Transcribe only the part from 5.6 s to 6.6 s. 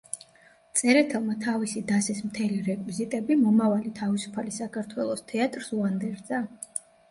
უანდერძა.